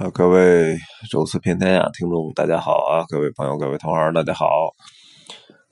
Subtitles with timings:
[0.00, 0.78] 啊，各位
[1.10, 3.04] 周四片天呀，听众大家好啊！
[3.10, 4.46] 各位朋友，各位同行，大家好。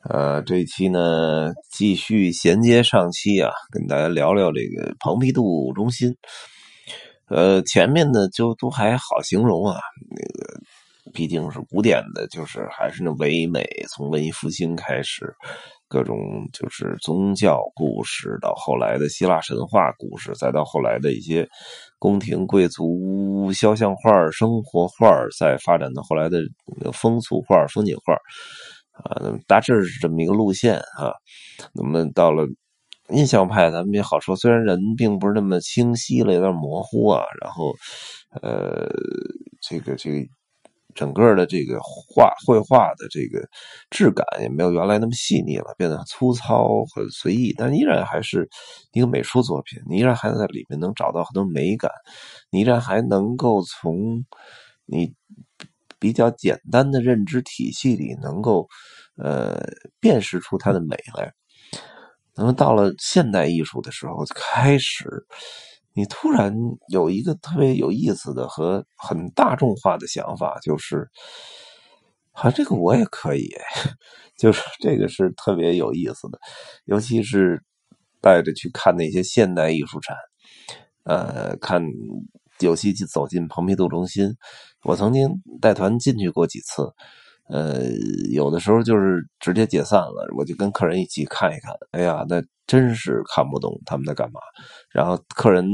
[0.03, 6.15] 呃，这一期呢，继续衔接上期啊，跟大家聊聊这个蓬皮杜中心。
[7.29, 9.81] 呃，前面呢就都还好形容啊，
[10.11, 10.61] 那个
[11.15, 15.35] 毕竟是古典的，就是还是那唯美，从文艺复兴开始。
[15.89, 16.19] 各种
[16.53, 21.49] 就是宗教故事，到后来的希腊神话故事，再到后来的一些
[21.99, 26.41] 宫廷贵族肖像画、生活画，再发展到后来的
[26.93, 28.15] 风俗画、风景画，
[29.03, 31.13] 啊，大致是这么一个路线啊。
[31.73, 32.47] 那么到了
[33.09, 37.25] 印象派，咱们也好说，虽然人并不是那么清晰了，有点模糊啊。
[37.41, 37.73] 然后，
[38.43, 38.87] 呃，
[39.63, 40.38] 这个这个。
[40.99, 43.49] 整个的这个画绘画的这个
[43.89, 48.49] 质感也没有原来那么细腻了，变得粗糙、很随意，但依然还是
[48.91, 49.81] 一个美术作品。
[49.89, 51.89] 你依然还在里面能找到很多美感，
[52.51, 54.25] 你依然还能够从
[54.87, 55.15] 你
[56.01, 58.67] 比较简单的认知体系里能够
[59.17, 59.57] 呃
[60.01, 61.33] 辨识出它的美来。
[62.35, 65.25] 那么到了现代艺术的时候，开始。
[65.95, 66.55] 你突然
[66.93, 71.09] 有一个特别有意思的和很大众化的想法，就是，
[72.33, 73.51] 啊，这个我也可以，
[74.39, 76.39] 就是这个是特别有意思的，
[76.85, 77.63] 尤其是
[78.21, 80.17] 带着去看那些现代艺术展，
[81.05, 81.83] 呃，看，
[82.61, 84.37] 尤其走进蓬皮杜中心，
[84.85, 85.29] 我曾经
[85.61, 86.93] 带团进去过几次，
[87.49, 87.83] 呃，
[88.31, 92.41] 有的时候就是直接解散了，我就跟客人一起看一看，哎呀，那。
[92.69, 94.39] 真是看不懂他们在干嘛，
[94.91, 95.67] 然后客人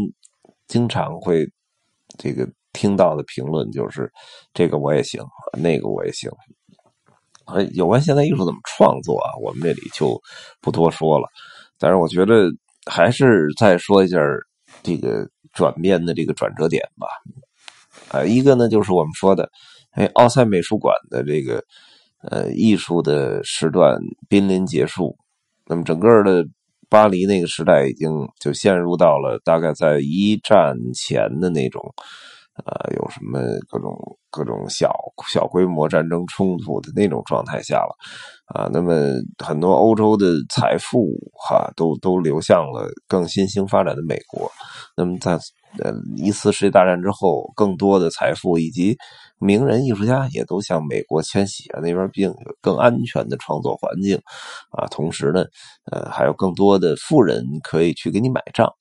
[0.68, 1.44] 经常会
[2.16, 4.08] 这个听到的评论就是
[4.54, 5.20] 这个我也行，
[5.58, 6.30] 那个我也行。
[7.72, 10.18] 有关现代艺术怎么创作啊，我们这里就
[10.60, 11.28] 不多说了。
[11.80, 12.48] 但是我觉得
[12.88, 14.16] 还是再说一下
[14.82, 17.08] 这个转变的这个转折点吧。
[18.16, 19.50] 啊，一个呢就是我们说的，
[19.90, 21.62] 哎，奥赛美术馆的这个
[22.22, 25.16] 呃艺术的时段濒临结束，
[25.66, 26.46] 那么整个的。
[26.94, 31.82] 巴黎那个时代已经就陷入到了大概在一战前的那种，
[32.64, 33.98] 呃，有什么各种
[34.30, 34.94] 各种小
[35.26, 37.96] 小规模战争冲突的那种状态下了，
[38.54, 38.94] 啊，那么
[39.44, 41.08] 很多欧洲的财富
[41.48, 44.48] 哈都都流向了更新兴发展的美国，
[44.96, 45.36] 那么在。
[45.82, 48.96] 呃，一次世界大战之后，更多的财富以及
[49.38, 54.20] 名人、艺术家也都向美国迁徙啊，那边并有更安全的创作环境
[54.70, 54.86] 啊。
[54.88, 55.44] 同时呢，
[55.90, 58.72] 呃，还有更多的富人可以去给你买账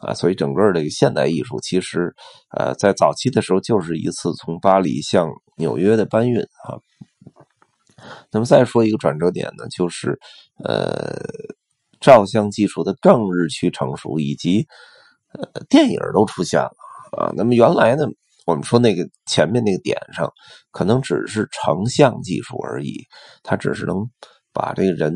[0.00, 0.12] 啊。
[0.12, 2.14] 所以，整个这个现代艺术其实，
[2.56, 6.76] 呃，在早期的时候就是一次从巴黎向纽约的搬运啊。
[8.30, 10.18] 那么，再说一个转折点呢，就是
[10.64, 11.22] 呃，
[12.00, 14.66] 照相技术的更日趋成熟以及。
[15.32, 16.72] 呃，电影都出现了
[17.16, 17.32] 啊。
[17.36, 18.04] 那么原来呢，
[18.50, 20.30] 我们说那个前面那个点上，
[20.72, 23.06] 可能只是成像技术而已，
[23.42, 23.96] 它只是能
[24.52, 25.14] 把这个人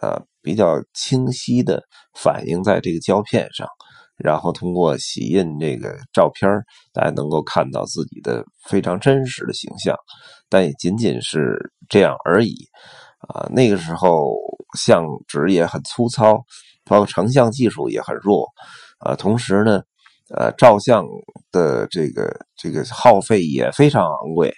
[0.00, 1.82] 呃比较清晰的
[2.18, 3.68] 反映在这个胶片上，
[4.16, 6.48] 然后通过洗印这个照片，
[6.92, 9.94] 大家能够看到自己的非常真实的形象，
[10.48, 12.54] 但也仅仅是这样而已
[13.28, 13.46] 啊。
[13.50, 14.34] 那个时候
[14.78, 16.42] 相纸也很粗糙，
[16.84, 18.48] 包括成像技术也很弱。
[19.04, 19.82] 啊，同时呢，
[20.30, 21.04] 呃，照相
[21.50, 24.50] 的这个这个耗费也非常昂贵，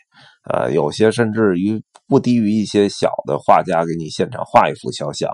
[0.49, 5.29] 呃，有些甚至于不低于一些小的画家给你现场画一幅肖像，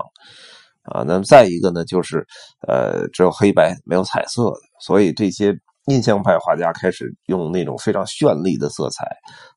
[0.83, 2.25] 啊，那么再一个呢，就是
[2.67, 5.53] 呃，只有黑白没有彩色的，所以这些
[5.85, 9.05] 印象派画家开始用那种非常绚丽的色彩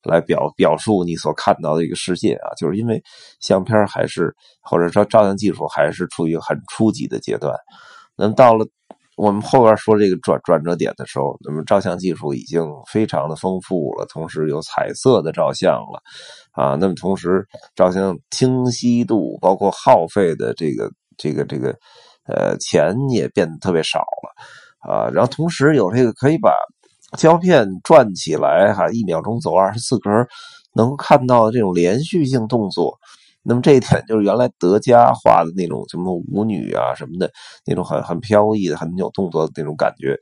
[0.03, 3.03] 来表表述你所看到的一个世界啊，就是因为
[3.41, 7.57] 相片还是或者说照相技术还是处于很初级的阶段，
[8.17, 8.67] 那么到了。
[9.17, 16.03] 我们后边说这个转转折点的时候，那么照相技术已经非常的丰富了，同时有彩色的照相了，
[16.53, 21.77] 啊，那么同时照相清晰度，包括耗费的这个这个这个
[22.27, 26.53] 呃钱也变得特别少了，啊，然后同时有这个可以把
[27.17, 30.11] 胶片转起来，哈，一秒钟走二十四格，
[30.75, 32.99] 能看到这种连续性动作。
[33.45, 37.31] 那么这一点就是原来德加画的那种什么舞女啊什么的
[37.67, 40.17] 那种很很飘逸的很有动作的那种感觉，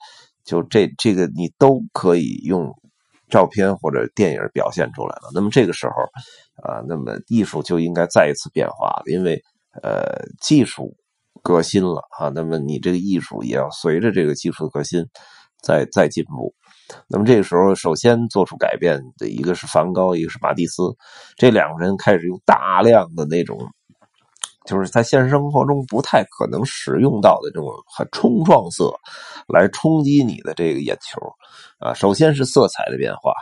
[0.45, 2.75] 就这这个你都可以用
[3.31, 5.31] 照片或者电影表现出来了。
[5.35, 5.93] 那么这个时候
[6.69, 9.41] 啊，那么艺术就应该再一次变化了，因为
[9.83, 10.97] 呃技术
[11.43, 15.07] 革新了啊，那么你这个艺术也要随着这个技术革新
[15.63, 16.55] 再再进步。
[17.09, 20.83] 那么这个时候，首先做出改变的一个是梵高，一个是马蒂斯，
[21.37, 23.59] 这两个人开始用大量的那种，
[24.67, 28.93] 就是在现实生活中不太可能使用到的这种很冲撞色，
[29.49, 31.21] 来冲击你的这个眼球
[31.79, 31.95] 啊。
[31.95, 33.33] 首先是色彩的变化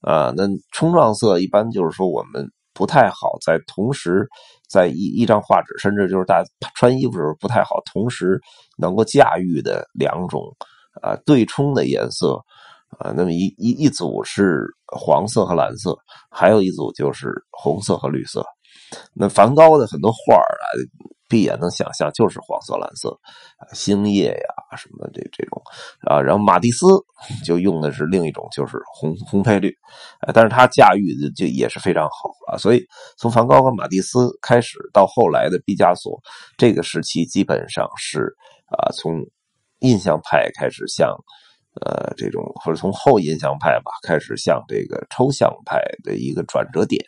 [0.00, 0.32] 啊。
[0.36, 4.26] 那冲撞色一般就是说我们不太好在同时
[4.68, 8.40] 在一一张画纸，甚至就是大家穿衣服的时候不太好同时
[8.78, 10.42] 能够驾驭的两种
[11.02, 12.42] 啊对冲的颜色
[12.98, 13.12] 啊。
[13.16, 15.96] 那么一一一组是黄色和蓝色，
[16.30, 18.44] 还有一组就是红色和绿色。
[19.14, 20.66] 那梵高的很多画啊。
[21.28, 23.12] 闭眼能想象，就是黄色、蓝色，
[23.72, 25.60] 星夜呀什么这这种
[26.08, 26.86] 啊，然后马蒂斯
[27.44, 29.74] 就用的是另一种，就是红红配绿，
[30.32, 32.56] 但是他驾驭的就也是非常好啊。
[32.56, 32.86] 所以
[33.18, 36.16] 从梵高和马蒂斯开始，到后来的毕加索
[36.56, 38.32] 这个时期，基本上是
[38.68, 39.20] 啊，从
[39.80, 41.12] 印象派开始向
[41.84, 47.04] 呃这种，或者从后印象派吧，开始向这个抽象派的一个转折点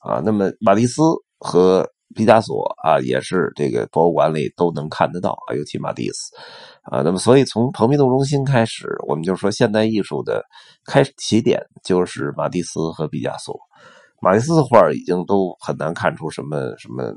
[0.00, 0.22] 啊。
[0.24, 1.02] 那么马蒂斯
[1.38, 6.34] 和毕加索啊，也是这个博物馆里都能看得到啊，尤其马蒂斯
[6.82, 7.02] 啊。
[7.02, 10.44] 那么，所以从蓬皮杜中心开始，我们就说现代艺术的
[10.84, 13.58] 开始起点就是马蒂斯和毕加索。
[14.20, 17.12] 马蒂斯的画已经都很难看出什么什么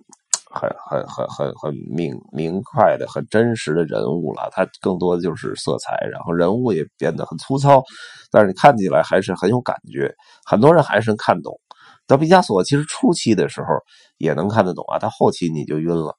[0.55, 4.49] 很很很很很明明快的、很真实的人物了。
[4.51, 7.83] 它更多的就是色彩，然后人物也变得很粗糙，
[8.31, 10.11] 但是你看起来还是很有感觉，
[10.45, 11.59] 很多人还是能看懂。
[12.07, 13.67] 到毕加索其实初期的时候
[14.17, 16.15] 也能看得懂啊，到后期你就晕了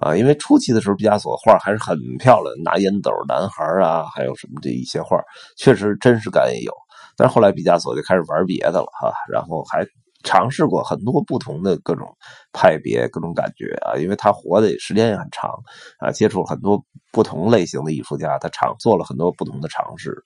[0.00, 5.16] 啊，因为初期的时候毕加索画还是很漂亮，拿烟斗男孩啊，还有什么这一些画，
[5.56, 6.72] 确实真实感也有。
[7.16, 9.86] 但是后来毕加索就开始玩别的了哈，然后还
[10.24, 12.08] 尝试过很多不同的各种
[12.52, 15.50] 派别、各种感觉啊，因为他活的时间也很长
[16.00, 16.82] 啊，接触很多
[17.12, 20.24] 不同类型的艺术家，他尝做了很多不同的尝试。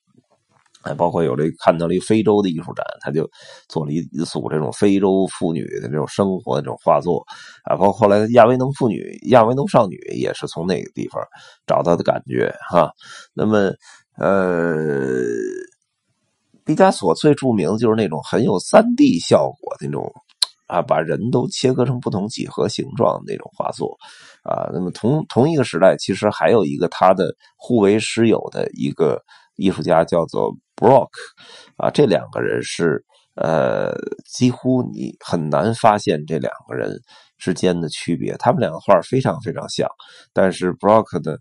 [0.80, 3.28] 还包括有这看到了一非洲的艺术展，他就
[3.68, 7.20] 做了一一组这种非洲妇女的这种生活的这种画作
[7.64, 11.20] 啊，包括后来亚维农妇女、亚维农少女也是从那个地方
[11.66, 12.92] 找到的感觉哈。
[13.34, 13.72] 那么，
[14.18, 15.24] 呃，
[16.68, 20.12] 毕加索最著名的就是那种很有三 D 效果的那种
[20.66, 23.96] 啊，把人都切割成不同几何形状的那种画作
[24.42, 24.68] 啊。
[24.72, 29.18] 那么同同一个时代，其实还有一个他的互为师友的一个
[29.56, 30.54] 艺术家叫做。
[30.80, 31.08] Brock，
[31.76, 33.04] 啊，这两个人是
[33.34, 33.92] 呃，
[34.24, 37.00] 几乎你很难发现这两个人
[37.36, 38.36] 之间的区别。
[38.36, 39.88] 他们两个画非常非常像，
[40.32, 41.36] 但是 Brock 的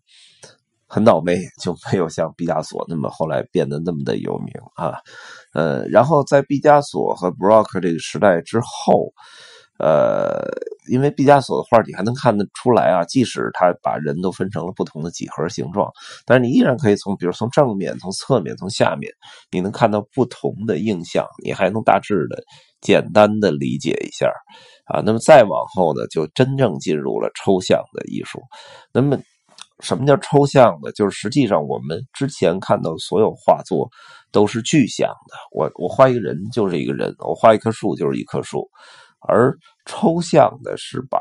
[0.87, 4.97] 很倒霉，就没有像毕加索那么后来变得那么的有名啊。
[5.53, 9.13] 呃，然后在毕加索和 Brock 这个时代之后。
[9.79, 10.41] 呃，
[10.89, 15.87] 因为毕加索的画你还能看得出来啊，即使他把人都分成了不同的几何形状，
[16.25, 19.13] 但是你依然可以从，比如从正面、从侧面、从下面，
[19.51, 22.43] 你能看到不同的印象，你还能大致的、
[22.81, 24.31] 简单的理解一下
[24.85, 25.03] 啊。
[25.05, 28.41] 那么再往后呢，就真正进入了抽象的艺术。
[28.91, 29.15] 那么
[29.79, 30.91] 什么叫抽象的？
[30.91, 33.89] 就是实际上我们之前看到所有画作
[34.31, 38.69] 都是具象的，我我画一个人就是一个人，我画一棵树就是一棵树。
[39.19, 41.19] 而抽象的是把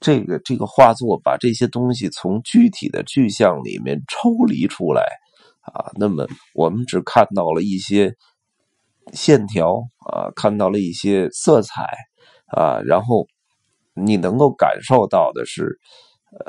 [0.00, 5.02] 这个这个画作把这些东西从具体的具象里面抽离出来
[5.62, 8.14] 啊，那么我们只看到了一些
[9.12, 11.82] 线条啊，看到了一些色彩
[12.56, 13.26] 啊，然后
[13.94, 15.78] 你能够感受到的是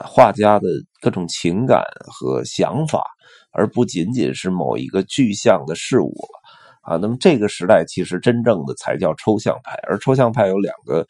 [0.05, 0.67] 画家的
[1.01, 3.03] 各种情感和想法，
[3.51, 6.39] 而不仅仅是某一个具象的事物了。
[6.81, 11.05] 啊，那么这个时代其实真正的才叫抽象派，而抽象派有两个，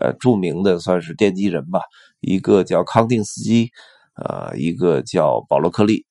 [0.00, 1.80] 呃，著名的算是奠基人吧，
[2.20, 3.70] 一个叫康定斯基，
[4.16, 6.04] 呃，一个叫保罗克利。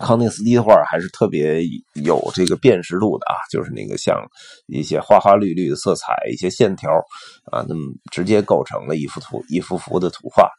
[0.00, 1.62] 康定斯基的画还是特别
[2.02, 4.16] 有这个辨识度的啊，就是那个像
[4.66, 6.90] 一些花花绿绿的色彩，一些线条
[7.52, 7.80] 啊，那么
[8.10, 10.50] 直接构成了一幅图，一幅幅的图画。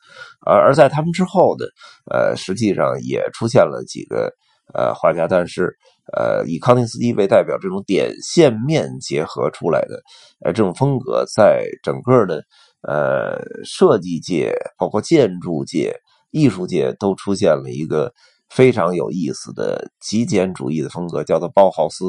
[0.45, 1.65] 而而在他们之后的，
[2.09, 4.31] 呃，实际上也出现了几个。
[4.73, 5.75] 呃，画家，但是，
[6.15, 10.01] 呃，以康定斯基为代表，这种点线面结合出来的，
[10.45, 12.41] 呃，这种风格，在整个的
[12.87, 15.93] 呃设计界、包括建筑界、
[16.29, 18.13] 艺术界，都出现了一个
[18.51, 22.05] 非常有意思的极简主义的风格，叫做包豪斯。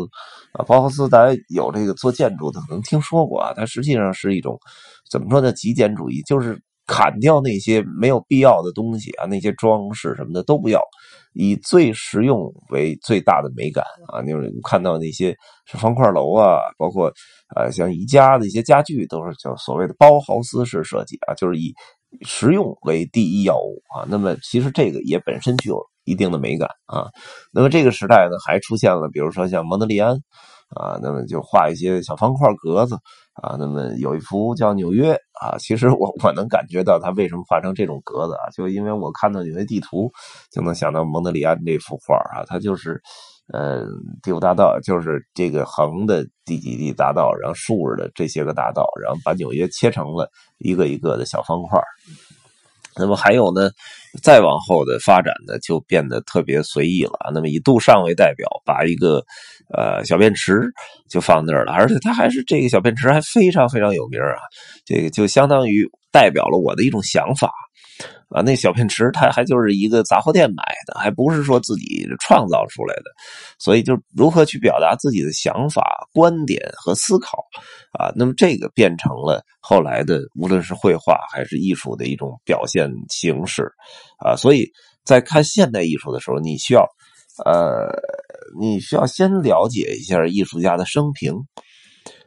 [0.52, 4.58] 啊，包豪斯，大家有这个做建筑的可能听说过啊，它实际上是一种
[5.10, 5.52] 怎么说呢？
[5.52, 10.80] 极简主义，就是砍掉那些没有必要的东西啊，那些装饰什么的都不要。
[11.34, 14.20] 以最实用为最大的美感啊！
[14.22, 15.34] 就是看到那些
[15.64, 17.10] 是方块楼啊，包括
[17.56, 21.72] 呃像宜家的一些家具，都是叫所谓的包豪斯式设计啊，就是以
[22.26, 24.04] 实用为第一要务啊。
[24.10, 27.08] 那么其实这个也本身具有一定的美感啊。
[27.52, 30.12] 那么这个时代呢，还出现了比如说像蒙德里安
[30.76, 32.96] 啊，那么就画一些小方块格子。
[33.34, 40.12] 啊，那么有一幅叫《纽约》啊，其实我我能感觉到他为什么画成这种格子啊，就因为我看到纽约地图，
[40.50, 43.00] 就能想到蒙德里安这幅画啊，它就是
[43.50, 43.86] 呃，
[44.22, 51.80] 第五大道就是这个横的第几地大道，然后竖着的这些个大道，然后把纽约切成了一个一个的小方块。
[52.96, 53.70] 那么还有呢，
[54.22, 57.30] 再往后的发展呢，就变得特别随意了。
[57.32, 59.24] 那么以杜尚为代表，把一个
[59.74, 60.60] 呃小便池
[61.08, 64.40] 就放那儿了，而且他还是这个小便池还非常非常有名啊。
[64.84, 67.50] 这个就相当于代表了我的一种想法。
[68.34, 73.10] 啊，那小便池它还就是一个杂货店买的，还不是说自己创造出来的，
[73.58, 77.44] 所以就如何去表达自己的想法、观点和思考
[77.92, 83.70] 啊，那么这个变成了后来的无论是绘画还是艺术的一种表现形式
[84.18, 84.66] 啊，所以
[85.04, 86.86] 在看现代艺术的时候，你需要
[87.44, 87.92] 呃，
[88.58, 91.34] 你需要先了解一下艺术家的生平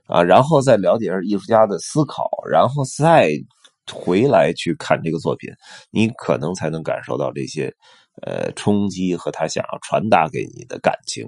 [0.07, 3.31] 啊，然后再了解一下艺术家的思考，然后再。
[3.93, 5.49] 回来去看这个作品，
[5.91, 7.73] 你可能才能感受到这些
[8.21, 11.25] 呃冲击和他想要传达给你的感情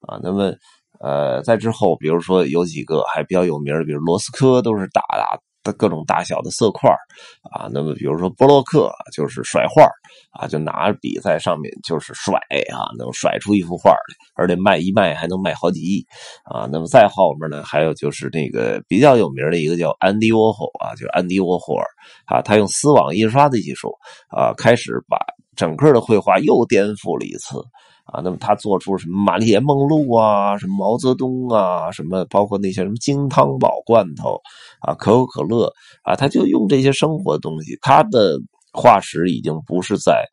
[0.00, 0.18] 啊。
[0.22, 0.52] 那么
[1.00, 5.40] 呃，在之后，比如说有几个还比较有名，比如罗斯科，都是大大。
[5.62, 6.90] 的各种大小的色块
[7.50, 9.84] 啊，那么比如说波洛克就是甩画
[10.32, 12.38] 啊，就拿笔在上面就是甩
[12.72, 16.04] 啊，能甩出一幅画来，而且卖一卖还能卖好几亿
[16.44, 16.68] 啊。
[16.70, 21.86] 那么再后面呢，还有就是那个比较有名的一个叫安迪沃霍啊，就是安迪沃霍尔
[22.26, 23.92] 啊，他用丝网印刷的技术
[24.28, 25.18] 啊，开始把
[25.56, 27.62] 整个的绘画又颠覆了一次。
[28.12, 34.40] 啊，那么他做出什么玛丽莲梦露啊，什么毛泽东啊，什么包括那些什么金汤宝罐头
[34.80, 37.78] 啊，可口可乐啊，他就用这些生活的东西。
[37.80, 38.36] 他的
[38.72, 40.24] 化石已经不是在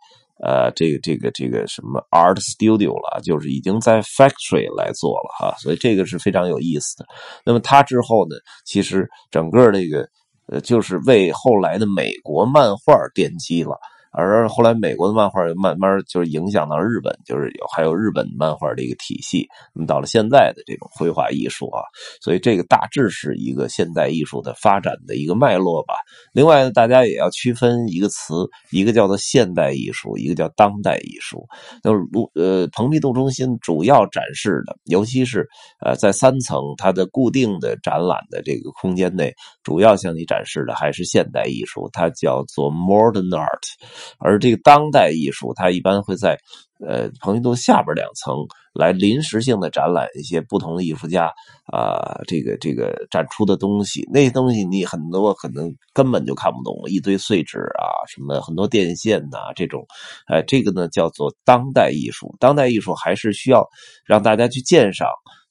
[0.43, 7.05] 呃这个这个这个什么 art studio 了，就是已经在 factory 来做了哈，所以这个是非常有意思的。
[7.45, 10.07] 那么他之后呢，其实整个这个
[10.47, 13.77] 呃就是为后来的美国漫画奠基了。
[14.19, 19.47] 而后来，美国的漫画又慢慢就是影响到日本，就是有还有日本漫画的一个体系。
[19.75, 21.83] 那么到了现在的这种绘画艺术啊，
[22.19, 25.93] 所以这个大致是一个现代艺术的发展的一个脉络吧。
[26.33, 28.33] 另外呢，大家也要区分一个词，
[28.71, 31.45] 一个叫做现代艺术，一个叫当代艺术。
[31.83, 35.47] 那么，呃，蓬皮杜中心主要展示的，尤其是
[35.79, 39.31] 呃在三层它的固定的展览的这个空间内，
[39.61, 44.06] 主要向你展示的还是现代艺术，它叫做 modern art。
[44.19, 46.37] 而这个当代艺术，它一般会在
[46.85, 48.35] 呃蓬皮杜下边两层
[48.73, 51.31] 来临时性的展览一些不同的艺术家
[51.71, 59.85] 啊，这个这个展出的东西，那些东西你很多可能根本就看不懂，一堆碎纸啊，什么很多电线呐，这种，
[60.27, 62.35] 哎，这个呢叫做当代艺术。
[62.39, 63.67] 当代艺术还是需要
[64.05, 65.07] 让大家去鉴赏，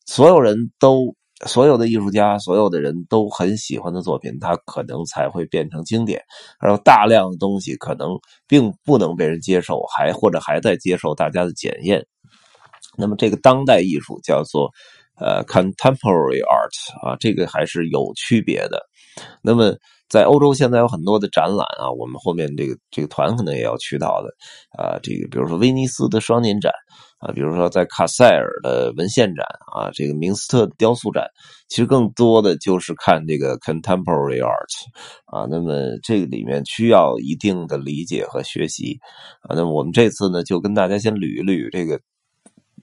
[0.07, 1.15] 所有人都。
[1.45, 6.23] 所有的艺术家，所有的人都很喜欢的作品，它可能才会变成经典。
[6.59, 12.07] 而有大量的东西可能并不能被人接受，还或者还在接受大家的检验。
[12.97, 14.71] 那么，这个当代艺术叫做
[15.21, 18.81] 呃 contemporary art 啊，这个还是有区别的。
[19.43, 19.75] 那么，
[20.09, 24.31] 在欧洲现在有很多的展览啊，我们后面这个这个团可能也要去到的
[24.83, 26.73] 啊，这个比如说威尼斯的双年展。
[27.27, 31.27] 啊，比如说在卡塞尔的文献展啊，这个明斯特的雕塑展，
[31.69, 34.71] 其实更多的就是看这个 contemporary art
[35.25, 35.45] 啊。
[35.51, 38.97] 那么这个里面需要一定的理解和学习
[39.41, 39.57] 啊。
[39.57, 42.01] 那么我们这次呢，就跟大家先捋一捋这个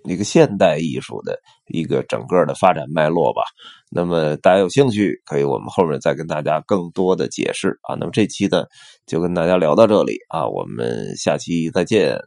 [0.09, 3.43] 一个现代艺术的一个整个的发展脉络吧。
[3.89, 7.95] 那么大家有兴趣，可以我们后面再跟大家更多的解释啊。
[7.95, 8.65] 那么这期呢，
[9.05, 12.19] 就跟大家聊到这里啊，我们下期再见。